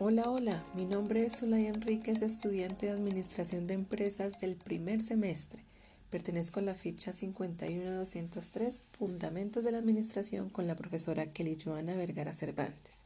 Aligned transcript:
Hola, 0.00 0.30
hola, 0.30 0.64
mi 0.76 0.84
nombre 0.84 1.26
es 1.26 1.40
Zulay 1.40 1.66
Enríquez, 1.66 2.22
estudiante 2.22 2.86
de 2.86 2.92
Administración 2.92 3.66
de 3.66 3.74
Empresas 3.74 4.38
del 4.38 4.54
primer 4.54 5.00
semestre. 5.00 5.64
Pertenezco 6.08 6.60
a 6.60 6.62
la 6.62 6.76
ficha 6.76 7.12
51203, 7.12 8.80
Fundamentos 8.96 9.64
de 9.64 9.72
la 9.72 9.78
Administración, 9.78 10.50
con 10.50 10.68
la 10.68 10.76
profesora 10.76 11.26
Kelly 11.26 11.58
Joana 11.60 11.96
Vergara 11.96 12.32
Cervantes. 12.32 13.02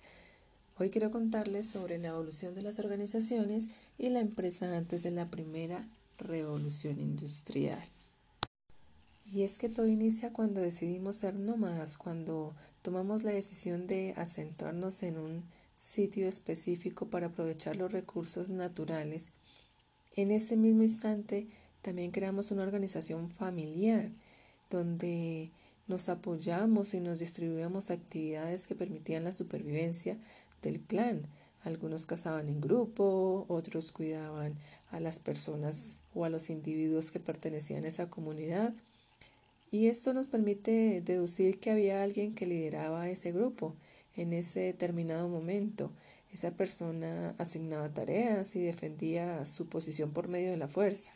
Hoy 0.78 0.90
quiero 0.90 1.10
contarles 1.10 1.66
sobre 1.66 1.96
la 1.96 2.08
evolución 2.08 2.54
de 2.54 2.60
las 2.60 2.78
organizaciones 2.78 3.70
y 3.96 4.10
la 4.10 4.20
empresa 4.20 4.76
antes 4.76 5.02
de 5.02 5.12
la 5.12 5.24
primera 5.24 5.88
revolución 6.18 7.00
industrial. 7.00 7.82
Y 9.32 9.44
es 9.44 9.58
que 9.58 9.70
todo 9.70 9.86
inicia 9.86 10.34
cuando 10.34 10.60
decidimos 10.60 11.16
ser 11.16 11.38
nómadas, 11.38 11.96
cuando 11.96 12.54
tomamos 12.82 13.24
la 13.24 13.30
decisión 13.30 13.86
de 13.86 14.12
asentarnos 14.18 15.02
en 15.04 15.16
un 15.16 15.42
sitio 15.82 16.28
específico 16.28 17.10
para 17.10 17.26
aprovechar 17.26 17.74
los 17.74 17.90
recursos 17.90 18.50
naturales. 18.50 19.32
En 20.14 20.30
ese 20.30 20.56
mismo 20.56 20.84
instante 20.84 21.48
también 21.82 22.12
creamos 22.12 22.52
una 22.52 22.62
organización 22.62 23.28
familiar 23.28 24.08
donde 24.70 25.50
nos 25.88 26.08
apoyamos 26.08 26.94
y 26.94 27.00
nos 27.00 27.18
distribuíamos 27.18 27.90
actividades 27.90 28.68
que 28.68 28.76
permitían 28.76 29.24
la 29.24 29.32
supervivencia 29.32 30.16
del 30.62 30.80
clan. 30.82 31.22
Algunos 31.64 32.06
cazaban 32.06 32.48
en 32.48 32.60
grupo, 32.60 33.44
otros 33.48 33.90
cuidaban 33.90 34.54
a 34.92 35.00
las 35.00 35.18
personas 35.18 36.00
o 36.14 36.24
a 36.24 36.28
los 36.28 36.48
individuos 36.48 37.10
que 37.10 37.18
pertenecían 37.18 37.84
a 37.84 37.88
esa 37.88 38.08
comunidad. 38.08 38.72
Y 39.72 39.88
esto 39.88 40.14
nos 40.14 40.28
permite 40.28 41.02
deducir 41.04 41.58
que 41.58 41.72
había 41.72 42.04
alguien 42.04 42.36
que 42.36 42.46
lideraba 42.46 43.08
ese 43.08 43.32
grupo 43.32 43.74
en 44.16 44.32
ese 44.32 44.60
determinado 44.60 45.28
momento. 45.28 45.90
Esa 46.32 46.52
persona 46.52 47.34
asignaba 47.38 47.92
tareas 47.92 48.56
y 48.56 48.60
defendía 48.60 49.44
su 49.44 49.68
posición 49.68 50.12
por 50.12 50.28
medio 50.28 50.50
de 50.50 50.56
la 50.56 50.68
fuerza. 50.68 51.12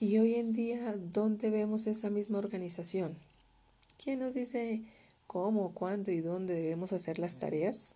Y 0.00 0.18
hoy 0.18 0.34
en 0.34 0.52
día, 0.52 0.94
¿dónde 0.96 1.50
vemos 1.50 1.86
esa 1.86 2.10
misma 2.10 2.38
organización? 2.38 3.16
¿Quién 3.96 4.18
nos 4.18 4.34
dice 4.34 4.82
cómo, 5.26 5.72
cuándo 5.72 6.10
y 6.10 6.20
dónde 6.20 6.54
debemos 6.54 6.92
hacer 6.92 7.18
las 7.18 7.38
tareas? 7.38 7.94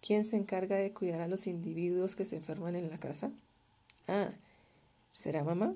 ¿Quién 0.00 0.24
se 0.24 0.36
encarga 0.36 0.76
de 0.76 0.92
cuidar 0.92 1.20
a 1.20 1.28
los 1.28 1.46
individuos 1.46 2.16
que 2.16 2.24
se 2.24 2.36
enferman 2.36 2.76
en 2.76 2.90
la 2.90 2.98
casa? 2.98 3.30
Ah, 4.06 4.32
¿será 5.10 5.44
mamá? 5.44 5.72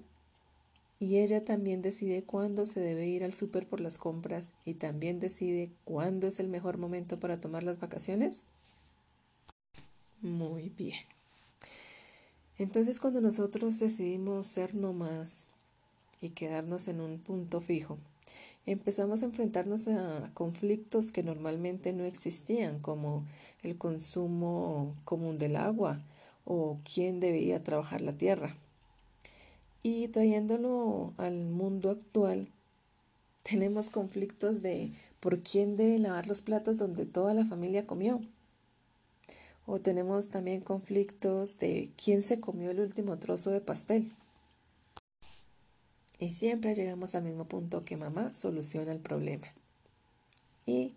Y 1.03 1.19
ella 1.19 1.45
también 1.45 1.83
decide 1.83 2.23
cuándo 2.23 2.65
se 2.65 2.79
debe 2.79 3.09
ir 3.09 3.25
al 3.25 3.33
súper 3.33 3.67
por 3.67 3.81
las 3.81 3.99
compras 3.99 4.53
y 4.65 4.75
también 4.75 5.19
decide 5.19 5.73
cuándo 5.83 6.29
es 6.29 6.39
el 6.39 6.47
mejor 6.47 6.79
momento 6.79 7.19
para 7.19 7.41
tomar 7.41 7.65
las 7.65 7.81
vacaciones. 7.81 8.47
Muy 10.21 10.69
bien. 10.69 11.01
Entonces 12.57 13.01
cuando 13.01 13.21
nosotros 13.21 13.81
decidimos 13.81 14.47
ser 14.47 14.77
nómadas 14.77 15.49
y 16.21 16.29
quedarnos 16.29 16.87
en 16.87 17.01
un 17.01 17.19
punto 17.19 17.61
fijo, 17.61 17.99
empezamos 18.65 19.23
a 19.23 19.27
enfrentarnos 19.27 19.89
a 19.89 20.31
conflictos 20.35 21.11
que 21.11 21.25
normalmente 21.25 21.93
no 21.93 22.05
existían, 22.05 22.79
como 22.79 23.27
el 23.65 23.77
consumo 23.77 24.95
común 25.05 25.37
del 25.37 25.57
agua 25.57 26.01
o 26.45 26.79
quién 26.85 27.19
debía 27.19 27.65
trabajar 27.65 28.03
la 28.03 28.13
tierra. 28.13 28.57
Y 29.83 30.09
trayéndolo 30.09 31.15
al 31.17 31.47
mundo 31.47 31.91
actual, 31.91 32.49
tenemos 33.43 33.91
conflictos 33.91 34.63
de 34.63 34.93
por 35.21 35.43
quién 35.43 35.77
debe 35.77 35.99
lavar 35.99 36.27
los 36.27 36.43
platos 36.43 36.79
donde 36.79 37.07
toda 37.07 37.35
la 37.35 37.45
familia 37.45 37.87
comió 37.87 38.21
o 39.67 39.79
tenemos 39.81 40.31
también 40.31 40.61
conflictos 40.61 41.59
de 41.59 41.91
quién 41.97 42.23
se 42.23 42.41
comió 42.41 42.71
el 42.71 42.81
último 42.81 43.19
trozo 43.19 43.51
de 43.51 43.61
pastel. 43.61 44.11
Y 46.19 46.31
siempre 46.31 46.75
llegamos 46.75 47.15
al 47.15 47.25
mismo 47.25 47.47
punto 47.47 47.85
que 47.85 47.97
mamá 47.97 48.33
soluciona 48.33 48.93
el 48.93 49.01
problema. 49.01 49.47
Y 50.67 50.95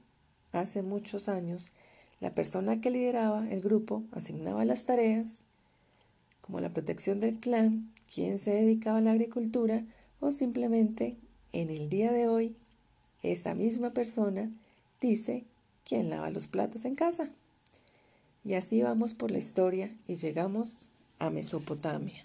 hace 0.52 0.84
muchos 0.84 1.30
años, 1.30 1.74
la 2.20 2.34
persona 2.34 2.82
que 2.82 2.92
lideraba 2.92 3.50
el 3.50 3.62
grupo 3.62 4.04
asignaba 4.12 4.66
las 4.66 4.86
tareas, 4.86 5.44
como 6.46 6.60
la 6.60 6.72
protección 6.72 7.20
del 7.20 7.40
clan, 7.40 7.92
quién 8.14 8.38
se 8.38 8.52
dedicaba 8.52 9.00
a 9.00 9.02
la 9.02 9.12
agricultura, 9.12 9.84
o 10.20 10.32
simplemente 10.32 11.18
en 11.54 11.72
el 11.72 11.90
día 11.90 12.12
de 12.12 12.28
hoy, 12.28 12.56
esa 13.24 13.56
misma 13.56 13.96
persona 13.96 14.52
dice 15.02 15.44
quién 15.84 16.12
lava 16.12 16.30
los 16.30 16.46
platos 16.46 16.86
en 16.86 16.94
casa. 16.94 17.30
Y 18.44 18.54
así 18.54 18.84
vamos 18.84 19.16
por 19.16 19.32
la 19.32 19.40
historia 19.40 19.92
y 20.06 20.14
llegamos 20.14 20.90
a 21.18 21.32
Mesopotamia. 21.32 22.24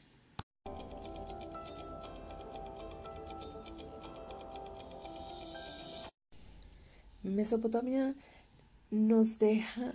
Mesopotamia 7.22 8.14
nos 8.90 9.38
deja 9.38 9.94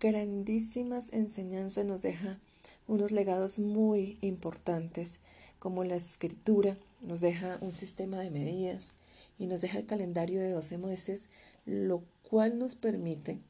grandísimas 0.00 1.12
enseñanzas, 1.12 1.84
nos 1.84 2.00
deja 2.00 2.38
unos 2.86 3.12
legados 3.12 3.58
muy 3.58 4.18
importantes 4.20 5.20
como 5.58 5.84
la 5.84 5.96
escritura, 5.96 6.76
nos 7.00 7.20
deja 7.20 7.58
un 7.60 7.74
sistema 7.74 8.18
de 8.18 8.30
medidas 8.30 8.96
y 9.38 9.46
nos 9.46 9.62
deja 9.62 9.78
el 9.78 9.86
calendario 9.86 10.40
de 10.40 10.50
12 10.50 10.78
meses, 10.78 11.30
lo 11.64 12.02
cual 12.28 12.58
nos 12.58 12.74
permite 12.74 13.40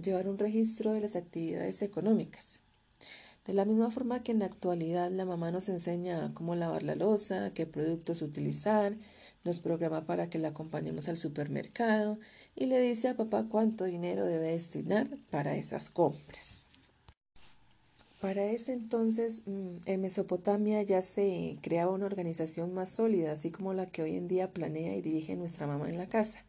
llevar 0.00 0.28
un 0.28 0.38
registro 0.38 0.92
de 0.92 1.00
las 1.00 1.16
actividades 1.16 1.82
económicas. 1.82 2.62
De 3.46 3.54
la 3.54 3.64
misma 3.64 3.90
forma 3.90 4.22
que 4.22 4.32
en 4.32 4.40
la 4.40 4.44
actualidad 4.44 5.10
la 5.10 5.24
mamá 5.24 5.50
nos 5.50 5.68
enseña 5.68 6.32
cómo 6.34 6.54
lavar 6.54 6.82
la 6.82 6.94
losa, 6.94 7.52
qué 7.54 7.66
productos 7.66 8.22
utilizar, 8.22 8.96
nos 9.44 9.60
programa 9.60 10.04
para 10.04 10.28
que 10.28 10.38
la 10.38 10.48
acompañemos 10.48 11.08
al 11.08 11.16
supermercado 11.16 12.18
y 12.54 12.66
le 12.66 12.80
dice 12.80 13.08
a 13.08 13.16
papá 13.16 13.46
cuánto 13.48 13.84
dinero 13.84 14.26
debe 14.26 14.50
destinar 14.50 15.08
para 15.30 15.56
esas 15.56 15.88
compras. 15.88 16.66
Para 18.20 18.44
ese 18.44 18.72
entonces 18.72 19.42
mm, 19.46 19.76
en 19.86 20.00
Mesopotamia 20.00 20.82
ya 20.82 21.02
se 21.02 21.58
creaba 21.62 21.92
una 21.92 22.06
organización 22.06 22.74
más 22.74 22.90
sólida, 22.90 23.32
así 23.32 23.50
como 23.50 23.72
la 23.72 23.86
que 23.86 24.02
hoy 24.02 24.16
en 24.16 24.28
día 24.28 24.52
planea 24.52 24.94
y 24.96 25.00
dirige 25.00 25.36
nuestra 25.36 25.66
mamá 25.66 25.88
en 25.88 25.98
la 25.98 26.08
casa 26.08 26.44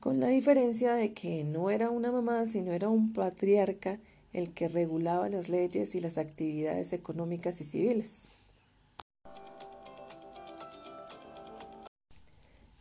con 0.00 0.20
la 0.20 0.28
diferencia 0.28 0.94
de 0.94 1.12
que 1.12 1.44
no 1.44 1.70
era 1.70 1.90
una 1.90 2.12
mamá, 2.12 2.46
sino 2.46 2.72
era 2.72 2.88
un 2.88 3.12
patriarca 3.12 3.98
el 4.32 4.52
que 4.54 4.68
regulaba 4.68 5.28
las 5.28 5.48
leyes 5.48 5.94
y 5.94 6.00
las 6.00 6.18
actividades 6.18 6.92
económicas 6.92 7.60
y 7.60 7.64
civiles. 7.64 8.28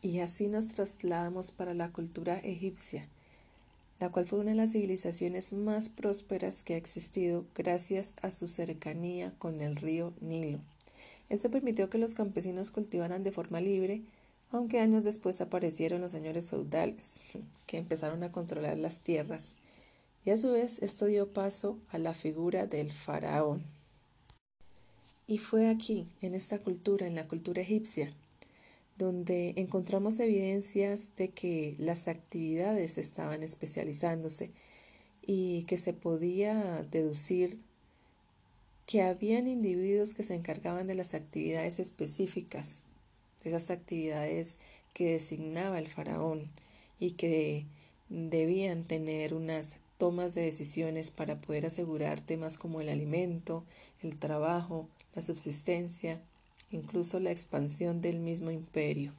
Y 0.02 0.19
así 0.19 0.48
nos 0.48 0.69
trasladamos 0.69 1.52
para 1.52 1.74
la 1.74 1.92
cultura 1.92 2.38
egipcia, 2.40 3.09
la 4.00 4.09
cual 4.09 4.28
fue 4.28 4.40
una 4.40 4.52
de 4.52 4.58
las 4.58 4.72
civilizaciones 4.74 5.53
más 5.53 5.90
prósperas 5.90 6.63
que 6.63 6.75
ha 6.75 6.78
existido 6.78 7.46
gracias 7.56 8.16
a 8.22 8.31
su 8.31 8.47
cercanía 8.47 9.34
con 9.40 9.62
el 9.62 9.75
río 9.75 10.13
Nilo. 10.22 10.59
Esto 11.30 11.52
permitió 11.52 11.90
que 11.90 11.97
los 11.97 12.13
campesinos 12.13 12.72
cultivaran 12.72 13.24
de 13.24 13.31
forma 13.31 13.59
libre 13.62 14.03
aunque 14.52 14.80
años 14.80 15.03
después 15.03 15.41
aparecieron 15.41 16.02
los 16.02 16.12
señores 16.12 16.50
feudales, 16.50 17.19
que 17.66 17.78
empezaron 17.78 18.24
a 18.24 18.31
controlar 18.31 18.78
las 18.78 19.02
tierras, 19.02 19.57
y 20.24 20.30
a 20.30 20.38
su 20.38 20.52
vez 20.52 20.81
esto 20.81 21.06
dio 21.06 21.34
paso 21.34 21.80
a 21.90 21.97
la 21.97 22.13
figura 22.13 22.66
del 22.66 22.91
faraón. 22.91 23.63
Y 25.25 25.40
fue 25.40 25.68
aquí, 25.68 26.07
en 26.22 26.34
esta 26.34 26.59
cultura, 26.59 27.07
en 27.07 27.16
la 27.16 27.28
cultura 27.28 27.62
egipcia, 27.62 28.13
donde 28.97 29.53
encontramos 29.58 30.19
evidencias 30.19 31.16
de 31.16 31.30
que 31.30 31.75
las 31.78 32.08
actividades 32.08 32.98
estaban 32.98 33.44
especializándose 33.44 34.51
y 35.25 35.63
que 35.63 35.77
se 35.77 35.94
podía 35.94 36.83
deducir 36.92 37.57
que 38.86 39.04
habían 39.04 39.48
individuos 39.48 40.13
que 40.13 40.24
se 40.24 40.36
encargaban 40.36 40.88
de 40.88 40.95
las 40.95 41.13
actividades 41.13 41.80
específicas 41.80 42.86
esas 43.48 43.72
actividades 43.72 44.60
que 44.94 45.13
designaba 45.13 45.80
el 45.80 45.88
faraón 45.88 46.50
y 47.00 47.12
que 47.12 47.66
debían 48.10 48.83
tener 48.83 49.33
unas 49.33 49.77
tomas 49.98 50.36
de 50.36 50.42
decisiones 50.42 51.12
para 51.12 51.39
poder 51.42 51.66
asegurar 51.66 52.22
temas 52.22 52.57
como 52.57 52.81
el 52.81 52.89
alimento, 52.89 53.63
el 54.01 54.18
trabajo, 54.18 54.88
la 55.16 55.22
subsistencia, 55.22 56.22
incluso 56.72 57.19
la 57.19 57.31
expansión 57.31 58.02
del 58.02 58.19
mismo 58.19 58.52
imperio. 58.52 59.14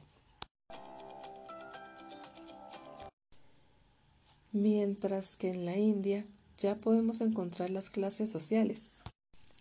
Mientras 4.51 5.35
que 5.35 5.49
en 5.49 5.65
la 5.65 5.77
India 5.77 6.25
ya 6.57 6.75
podemos 6.75 7.21
encontrar 7.21 7.69
las 7.69 7.89
clases 7.89 8.29
sociales. 8.29 9.03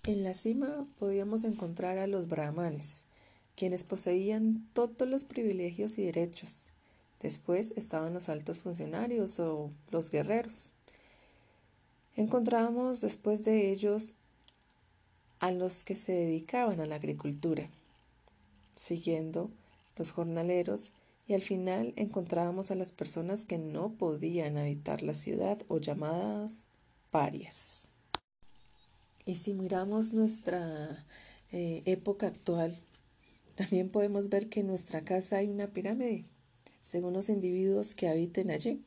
En 0.07 0.25
la 0.25 0.35
cima 0.35 0.87
podíamos 0.99 1.45
encontrar 1.45 1.99
a 1.99 2.07
los 2.07 2.29
brahmanes, 2.29 3.05
quienes 3.57 3.85
poseían 3.85 4.69
todos 4.73 5.09
los 5.09 5.25
privilegios 5.25 5.99
y 5.99 6.05
derechos. 6.05 6.71
Después 7.21 7.75
estaban 7.77 8.15
los 8.15 8.29
altos 8.29 8.61
funcionarios 8.61 9.39
o 9.41 9.71
los 9.91 10.11
guerreros. 10.11 10.73
Encontramos 12.17 13.01
después 13.01 13.45
de 13.45 13.71
ellos 13.71 14.15
a 15.41 15.53
los 15.53 15.85
que 15.85 15.95
se 15.95 16.13
dedicaban 16.13 16.81
a 16.81 16.87
la 16.87 16.97
agricultura, 16.97 17.69
siguiendo 18.79 19.51
los 19.97 20.13
jornaleros 20.13 20.95
y 21.27 21.35
al 21.35 21.43
final 21.43 21.93
encontrábamos 21.97 22.71
a 22.71 22.75
las 22.75 22.93
personas 22.93 23.45
que 23.45 23.59
no 23.59 23.93
podían 23.99 24.57
habitar 24.57 25.03
la 25.03 25.15
ciudad 25.15 25.59
o 25.69 25.79
llamadas 25.79 26.69
parias. 27.11 27.89
Y 29.27 29.35
si 29.35 29.53
miramos 29.53 30.15
nuestra 30.15 31.05
eh, 31.53 31.83
época 31.85 32.29
actual, 32.29 32.79
también 33.57 33.91
podemos 33.91 34.31
ver 34.31 34.49
que 34.49 34.61
en 34.61 34.69
nuestra 34.69 35.03
casa 35.03 35.37
hay 35.37 35.49
una 35.49 35.67
pirámide, 35.67 36.25
según 36.81 37.13
los 37.13 37.29
individuos 37.29 37.95
que 37.95 38.09
habiten 38.09 38.51
allí. 38.51 38.83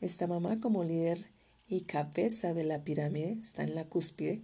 Esta 0.00 0.28
mamá 0.28 0.60
como 0.60 0.84
líder 0.84 1.18
y 1.66 1.80
cabeza 1.80 2.54
de 2.54 2.64
la 2.64 2.84
pirámide 2.84 3.38
está 3.42 3.64
en 3.64 3.74
la 3.74 3.84
cúspide. 3.84 4.42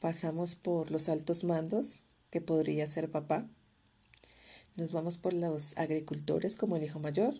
Pasamos 0.00 0.56
por 0.56 0.90
los 0.90 1.08
altos 1.08 1.44
mandos, 1.44 2.06
que 2.30 2.40
podría 2.40 2.86
ser 2.86 3.10
papá, 3.10 3.48
nos 4.76 4.92
vamos 4.92 5.18
por 5.18 5.32
los 5.32 5.76
agricultores 5.78 6.56
como 6.56 6.76
el 6.76 6.84
hijo 6.84 7.00
mayor 7.00 7.34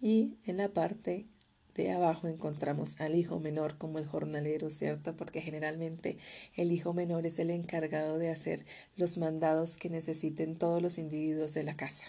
y 0.00 0.36
en 0.44 0.56
la 0.56 0.72
parte 0.72 1.26
de 1.74 1.90
abajo 1.90 2.28
encontramos 2.28 3.00
al 3.00 3.14
hijo 3.14 3.40
menor 3.40 3.78
como 3.78 3.98
el 3.98 4.06
jornalero, 4.06 4.70
¿cierto? 4.70 5.16
Porque 5.16 5.40
generalmente 5.40 6.18
el 6.54 6.72
hijo 6.72 6.92
menor 6.92 7.26
es 7.26 7.38
el 7.38 7.50
encargado 7.50 8.18
de 8.18 8.30
hacer 8.30 8.64
los 8.96 9.18
mandados 9.18 9.76
que 9.76 9.88
necesiten 9.88 10.56
todos 10.56 10.82
los 10.82 10.98
individuos 10.98 11.54
de 11.54 11.64
la 11.64 11.76
casa. 11.76 12.06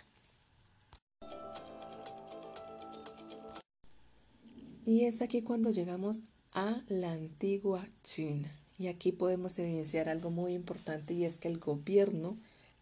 Y 4.85 5.05
es 5.05 5.21
aquí 5.21 5.43
cuando 5.43 5.69
llegamos 5.69 6.25
a 6.51 6.81
la 6.89 7.13
antigua 7.13 7.87
China. 8.01 8.62
Y 8.83 8.89
aquí 8.89 9.13
podemos 9.13 9.57
evidenciar 9.59 10.09
algo 10.09 10.29
muy 10.29 10.51
importante 10.51 11.13
y 11.13 11.23
es 11.23 11.37
que 11.37 11.47
el 11.47 11.57
gobierno 11.57 12.35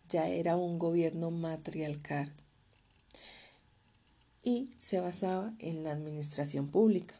ya 0.09 0.27
era 0.27 0.57
un 0.57 0.79
gobierno 0.79 1.29
matriarcal 1.29 2.33
y 4.43 4.73
se 4.77 4.99
basaba 4.99 5.53
en 5.59 5.83
la 5.83 5.91
administración 5.91 6.69
pública. 6.69 7.13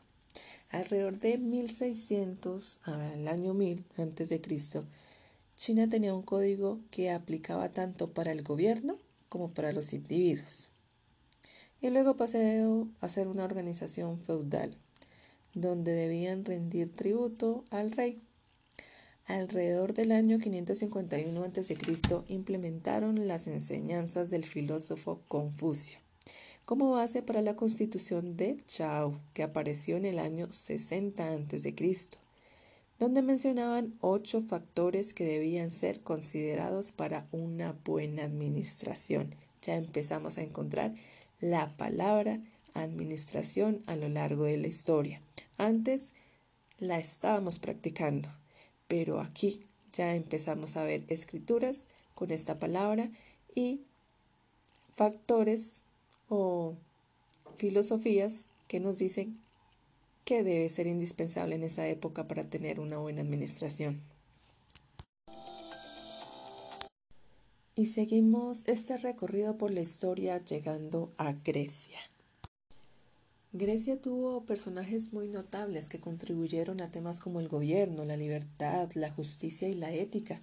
Alrededor 0.71 1.19
de 1.19 1.37
1600, 1.37 2.81
al 2.85 3.27
año 3.27 3.53
1000 3.53 3.85
antes 3.97 4.29
de 4.29 4.41
Cristo, 4.41 4.83
China 5.55 5.87
tenía 5.87 6.15
un 6.15 6.23
código 6.23 6.79
que 6.89 7.11
aplicaba 7.11 7.69
tanto 7.69 8.11
para 8.11 8.31
el 8.31 8.41
gobierno 8.41 8.97
como 9.29 9.51
para 9.51 9.73
los 9.73 9.93
individuos. 9.93 10.71
Y 11.81 11.91
luego 11.91 12.17
pasó 12.17 12.87
a 12.99 13.09
ser 13.09 13.27
una 13.27 13.43
organización 13.43 14.19
feudal, 14.23 14.75
donde 15.53 15.91
debían 15.91 16.45
rendir 16.45 16.95
tributo 16.95 17.63
al 17.69 17.91
rey. 17.91 18.23
Alrededor 19.25 19.93
del 19.93 20.11
año 20.11 20.39
551 20.39 21.43
a.C. 21.43 21.77
implementaron 22.27 23.27
las 23.27 23.47
enseñanzas 23.47 24.29
del 24.29 24.45
filósofo 24.45 25.21
Confucio 25.27 25.99
como 26.71 26.91
base 26.91 27.21
para 27.21 27.41
la 27.41 27.57
constitución 27.57 28.37
de 28.37 28.57
Chao, 28.65 29.19
que 29.33 29.43
apareció 29.43 29.97
en 29.97 30.05
el 30.05 30.19
año 30.19 30.51
60 30.51 31.33
a.C., 31.33 31.75
donde 32.97 33.21
mencionaban 33.21 33.97
ocho 33.99 34.41
factores 34.41 35.13
que 35.13 35.25
debían 35.25 35.69
ser 35.69 35.99
considerados 35.99 36.93
para 36.93 37.27
una 37.33 37.73
buena 37.83 38.23
administración. 38.23 39.35
Ya 39.63 39.75
empezamos 39.75 40.37
a 40.37 40.43
encontrar 40.43 40.93
la 41.41 41.75
palabra 41.75 42.39
administración 42.73 43.81
a 43.87 43.97
lo 43.97 44.07
largo 44.07 44.45
de 44.45 44.57
la 44.57 44.67
historia. 44.67 45.21
Antes 45.57 46.13
la 46.79 46.99
estábamos 46.99 47.59
practicando 47.59 48.29
pero 48.91 49.21
aquí 49.21 49.61
ya 49.93 50.15
empezamos 50.15 50.75
a 50.75 50.83
ver 50.83 51.05
escrituras 51.07 51.87
con 52.13 52.29
esta 52.29 52.59
palabra 52.59 53.09
y 53.55 53.85
factores 54.91 55.83
o 56.27 56.75
filosofías 57.55 58.47
que 58.67 58.81
nos 58.81 58.97
dicen 58.97 59.39
que 60.25 60.43
debe 60.43 60.67
ser 60.67 60.87
indispensable 60.87 61.55
en 61.55 61.63
esa 61.63 61.87
época 61.87 62.27
para 62.27 62.49
tener 62.49 62.81
una 62.81 62.97
buena 62.97 63.21
administración. 63.21 64.01
Y 67.75 67.85
seguimos 67.85 68.67
este 68.67 68.97
recorrido 68.97 69.57
por 69.57 69.71
la 69.71 69.79
historia 69.79 70.37
llegando 70.39 71.13
a 71.15 71.31
Grecia. 71.31 72.10
Grecia 73.53 73.99
tuvo 73.99 74.45
personajes 74.45 75.11
muy 75.11 75.27
notables 75.27 75.89
que 75.89 75.99
contribuyeron 75.99 76.79
a 76.79 76.89
temas 76.89 77.19
como 77.19 77.41
el 77.41 77.49
gobierno, 77.49 78.05
la 78.05 78.15
libertad, 78.15 78.89
la 78.93 79.09
justicia 79.11 79.67
y 79.67 79.73
la 79.73 79.91
ética. 79.91 80.39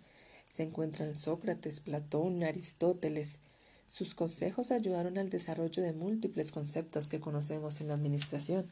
Se 0.51 0.63
encuentran 0.63 1.17
Sócrates, 1.17 1.81
Platón, 1.81 2.43
Aristóteles. 2.43 3.39
Sus 3.87 4.15
consejos 4.15 4.73
ayudaron 4.73 5.17
al 5.17 5.31
desarrollo 5.31 5.83
de 5.83 5.95
múltiples 5.95 6.53
conceptos 6.53 7.09
que 7.09 7.19
conocemos 7.19 7.81
en 7.81 7.89
la 7.89 7.95
administración. 7.95 8.67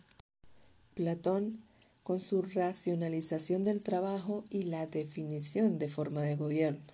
Platón, 0.94 1.58
con 2.02 2.20
su 2.20 2.42
racionalización 2.42 3.62
del 3.62 3.82
trabajo 3.82 4.44
y 4.50 4.64
la 4.64 4.86
definición 4.86 5.78
de 5.78 5.88
forma 5.88 6.20
de 6.20 6.36
gobierno. 6.36 6.84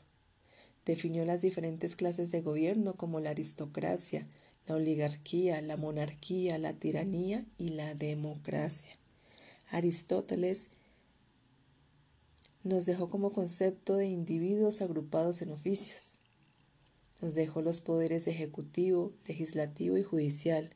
Definió 0.86 1.24
las 1.24 1.42
diferentes 1.42 1.96
clases 1.96 2.30
de 2.30 2.40
gobierno 2.40 2.94
como 2.94 3.18
la 3.18 3.30
aristocracia, 3.30 4.24
la 4.72 4.78
oligarquía, 4.78 5.60
la 5.60 5.76
monarquía, 5.76 6.56
la 6.56 6.72
tiranía 6.72 7.44
y 7.58 7.70
la 7.70 7.94
democracia. 7.94 8.98
Aristóteles 9.70 10.70
nos 12.64 12.86
dejó 12.86 13.10
como 13.10 13.32
concepto 13.32 13.96
de 13.96 14.06
individuos 14.06 14.80
agrupados 14.80 15.42
en 15.42 15.50
oficios. 15.50 16.22
Nos 17.20 17.34
dejó 17.34 17.60
los 17.60 17.82
poderes 17.82 18.26
ejecutivo, 18.28 19.12
legislativo 19.26 19.98
y 19.98 20.02
judicial. 20.04 20.70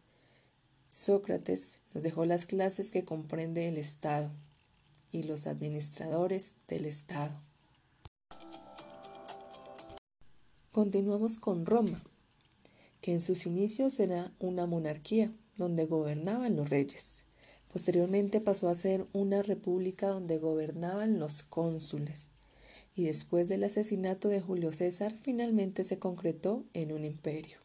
Sócrates 0.89 1.81
nos 1.95 2.03
dejó 2.03 2.27
las 2.27 2.45
clases 2.45 2.91
que 2.91 3.07
comprende 3.07 3.67
el 3.67 3.79
Estado 3.79 4.31
y 5.11 5.23
los 5.23 5.47
administradores 5.47 6.57
del 6.69 6.85
Estado. 6.85 7.41
Continuamos 10.71 11.39
con 11.39 11.65
Roma 11.65 11.99
que 13.07 13.13
en 13.13 13.21
sus 13.21 13.47
inicios 13.47 14.01
era 14.01 14.33
una 14.41 14.67
monarquía 14.67 15.33
donde 15.57 15.87
gobernaban 15.87 16.57
los 16.57 16.71
reyes. 16.71 17.23
Posteriormente 17.73 18.41
pasó 18.41 18.69
a 18.69 18.75
ser 18.75 19.07
una 19.13 19.45
república 19.45 20.09
donde 20.09 20.39
gobernaban 20.39 21.21
los 21.21 21.45
cónsules. 21.45 22.31
Y 22.97 23.05
después 23.05 23.49
del 23.49 23.63
asesinato 23.63 24.29
de 24.29 24.41
Julio 24.41 24.73
César, 24.73 25.15
finalmente 25.23 25.85
se 25.85 26.01
concretó 26.01 26.65
en 26.73 26.91
un 26.91 27.05
imperio. 27.05 27.59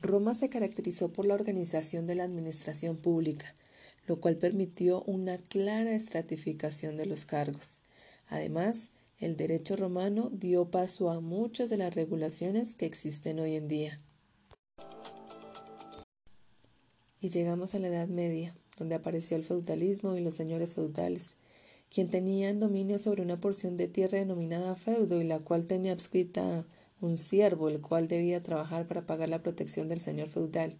Roma 0.00 0.36
se 0.36 0.48
caracterizó 0.48 1.12
por 1.12 1.26
la 1.26 1.34
organización 1.34 2.06
de 2.06 2.14
la 2.14 2.22
administración 2.22 2.96
pública, 2.96 3.52
lo 4.06 4.20
cual 4.20 4.36
permitió 4.36 5.02
una 5.08 5.38
clara 5.38 5.92
estratificación 5.92 6.96
de 6.96 7.06
los 7.06 7.24
cargos. 7.24 7.80
Además, 8.28 8.92
el 9.22 9.36
derecho 9.36 9.76
romano 9.76 10.30
dio 10.32 10.72
paso 10.72 11.08
a 11.08 11.20
muchas 11.20 11.70
de 11.70 11.76
las 11.76 11.94
regulaciones 11.94 12.74
que 12.74 12.86
existen 12.86 13.38
hoy 13.38 13.54
en 13.54 13.68
día. 13.68 13.96
Y 17.20 17.28
llegamos 17.28 17.76
a 17.76 17.78
la 17.78 17.86
Edad 17.86 18.08
Media, 18.08 18.52
donde 18.78 18.96
apareció 18.96 19.36
el 19.36 19.44
feudalismo 19.44 20.16
y 20.16 20.22
los 20.22 20.34
señores 20.34 20.74
feudales, 20.74 21.36
quien 21.88 22.10
tenían 22.10 22.58
dominio 22.58 22.98
sobre 22.98 23.22
una 23.22 23.38
porción 23.38 23.76
de 23.76 23.86
tierra 23.86 24.18
denominada 24.18 24.74
feudo 24.74 25.22
y 25.22 25.24
la 25.24 25.38
cual 25.38 25.68
tenía 25.68 25.92
adscrita 25.92 26.64
un 27.00 27.16
siervo, 27.16 27.68
el 27.68 27.80
cual 27.80 28.08
debía 28.08 28.42
trabajar 28.42 28.88
para 28.88 29.06
pagar 29.06 29.28
la 29.28 29.40
protección 29.44 29.86
del 29.86 30.00
señor 30.00 30.30
feudal. 30.30 30.76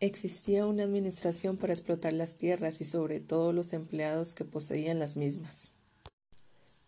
Existía 0.00 0.66
una 0.66 0.82
administración 0.82 1.58
para 1.58 1.74
explotar 1.74 2.12
las 2.12 2.36
tierras 2.36 2.80
y 2.80 2.84
sobre 2.84 3.20
todo 3.20 3.52
los 3.52 3.72
empleados 3.72 4.34
que 4.34 4.44
poseían 4.44 4.98
las 4.98 5.16
mismas. 5.16 5.76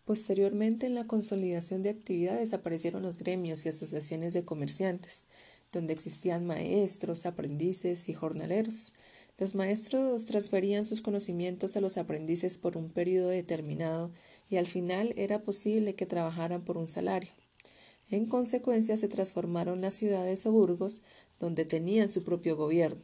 Posteriormente, 0.09 0.87
en 0.87 0.95
la 0.95 1.05
consolidación 1.05 1.83
de 1.83 1.91
actividades 1.91 2.53
aparecieron 2.53 3.03
los 3.03 3.19
gremios 3.19 3.63
y 3.63 3.69
asociaciones 3.69 4.33
de 4.33 4.43
comerciantes, 4.43 5.27
donde 5.71 5.93
existían 5.93 6.47
maestros, 6.47 7.27
aprendices 7.27 8.09
y 8.09 8.13
jornaleros. 8.13 8.93
Los 9.37 9.53
maestros 9.53 10.25
transferían 10.25 10.87
sus 10.87 11.01
conocimientos 11.01 11.77
a 11.77 11.81
los 11.81 11.99
aprendices 11.99 12.57
por 12.57 12.75
un 12.75 12.89
periodo 12.89 13.29
determinado 13.29 14.09
y 14.49 14.55
al 14.55 14.65
final 14.65 15.13
era 15.15 15.43
posible 15.43 15.93
que 15.93 16.07
trabajaran 16.07 16.65
por 16.65 16.79
un 16.79 16.87
salario. 16.87 17.29
En 18.09 18.25
consecuencia 18.25 18.97
se 18.97 19.09
transformaron 19.09 19.79
las 19.79 19.93
ciudades 19.93 20.43
o 20.47 20.51
burgos 20.51 21.03
donde 21.39 21.65
tenían 21.65 22.09
su 22.09 22.23
propio 22.23 22.57
gobierno. 22.57 23.03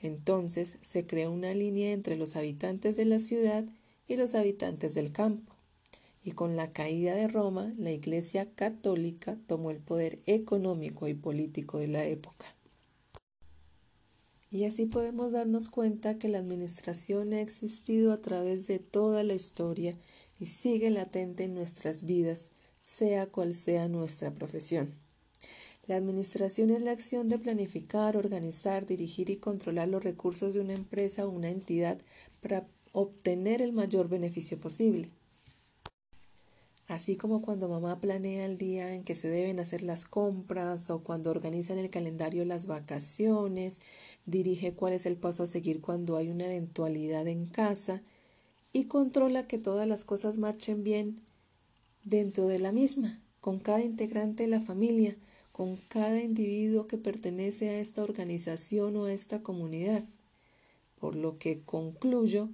Entonces 0.00 0.78
se 0.80 1.08
creó 1.08 1.32
una 1.32 1.54
línea 1.54 1.90
entre 1.90 2.16
los 2.16 2.36
habitantes 2.36 2.96
de 2.96 3.06
la 3.06 3.18
ciudad 3.18 3.64
y 4.06 4.14
los 4.14 4.36
habitantes 4.36 4.94
del 4.94 5.10
campo 5.10 5.56
y 6.22 6.32
con 6.32 6.56
la 6.56 6.72
caída 6.72 7.14
de 7.14 7.28
Roma, 7.28 7.72
la 7.78 7.90
Iglesia 7.90 8.52
católica 8.54 9.38
tomó 9.46 9.70
el 9.70 9.78
poder 9.78 10.18
económico 10.26 11.08
y 11.08 11.14
político 11.14 11.78
de 11.78 11.88
la 11.88 12.04
época. 12.04 12.46
Y 14.50 14.64
así 14.64 14.86
podemos 14.86 15.32
darnos 15.32 15.68
cuenta 15.68 16.18
que 16.18 16.28
la 16.28 16.38
administración 16.38 17.32
ha 17.32 17.40
existido 17.40 18.12
a 18.12 18.20
través 18.20 18.66
de 18.66 18.80
toda 18.80 19.22
la 19.22 19.34
historia 19.34 19.94
y 20.40 20.46
sigue 20.46 20.90
latente 20.90 21.44
en 21.44 21.54
nuestras 21.54 22.04
vidas, 22.04 22.50
sea 22.80 23.26
cual 23.26 23.54
sea 23.54 23.88
nuestra 23.88 24.34
profesión. 24.34 24.92
La 25.86 25.96
administración 25.96 26.70
es 26.70 26.82
la 26.82 26.90
acción 26.90 27.28
de 27.28 27.38
planificar, 27.38 28.16
organizar, 28.16 28.86
dirigir 28.86 29.30
y 29.30 29.36
controlar 29.36 29.88
los 29.88 30.04
recursos 30.04 30.54
de 30.54 30.60
una 30.60 30.74
empresa 30.74 31.26
o 31.26 31.30
una 31.30 31.50
entidad 31.50 31.98
para 32.40 32.66
obtener 32.92 33.62
el 33.62 33.72
mayor 33.72 34.08
beneficio 34.08 34.58
posible. 34.58 35.08
Así 36.90 37.14
como 37.14 37.40
cuando 37.40 37.68
mamá 37.68 38.00
planea 38.00 38.46
el 38.46 38.58
día 38.58 38.92
en 38.92 39.04
que 39.04 39.14
se 39.14 39.30
deben 39.30 39.60
hacer 39.60 39.84
las 39.84 40.06
compras 40.06 40.90
o 40.90 41.04
cuando 41.04 41.30
organiza 41.30 41.72
en 41.72 41.78
el 41.78 41.88
calendario 41.88 42.44
las 42.44 42.66
vacaciones, 42.66 43.80
dirige 44.26 44.74
cuál 44.74 44.94
es 44.94 45.06
el 45.06 45.16
paso 45.16 45.44
a 45.44 45.46
seguir 45.46 45.80
cuando 45.80 46.16
hay 46.16 46.30
una 46.30 46.46
eventualidad 46.46 47.28
en 47.28 47.46
casa 47.46 48.02
y 48.72 48.86
controla 48.86 49.46
que 49.46 49.56
todas 49.56 49.86
las 49.86 50.04
cosas 50.04 50.36
marchen 50.38 50.82
bien 50.82 51.14
dentro 52.02 52.48
de 52.48 52.58
la 52.58 52.72
misma, 52.72 53.22
con 53.40 53.60
cada 53.60 53.82
integrante 53.82 54.42
de 54.42 54.48
la 54.48 54.60
familia, 54.60 55.14
con 55.52 55.76
cada 55.90 56.20
individuo 56.20 56.88
que 56.88 56.98
pertenece 56.98 57.68
a 57.68 57.78
esta 57.78 58.02
organización 58.02 58.96
o 58.96 59.04
a 59.04 59.12
esta 59.12 59.44
comunidad. 59.44 60.02
Por 60.98 61.14
lo 61.14 61.38
que 61.38 61.62
concluyo 61.62 62.48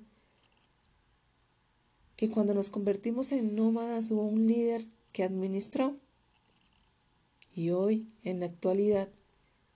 que 2.17 2.31
cuando 2.31 2.55
nos 2.55 2.71
convertimos 2.71 3.33
en 3.33 3.55
nómadas 3.55 4.11
hubo 4.11 4.23
un 4.23 4.47
líder 4.47 4.83
que 5.13 5.23
administró. 5.23 5.97
Y 7.55 7.71
hoy, 7.71 8.11
en 8.23 8.41
la 8.41 8.47
actualidad, 8.47 9.09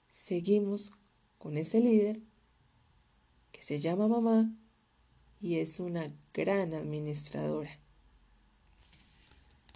seguimos 0.09 0.93
con 1.39 1.57
ese 1.57 1.81
líder 1.81 2.21
que 3.53 3.63
se 3.63 3.81
llama 3.81 4.09
mamá 4.09 4.53
y 5.41 5.57
es 5.57 5.81
una 5.81 6.07
gran 6.35 6.75
administradora. 6.75 7.80